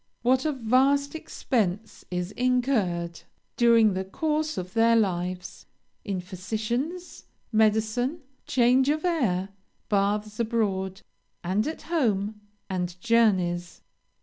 [0.23, 3.21] What a vast expense is incurred,
[3.55, 5.67] during the course of their lives,
[6.03, 9.49] in physicians, medicine, change of air,
[9.89, 11.01] baths abroad
[11.43, 13.83] and at home, and journeys!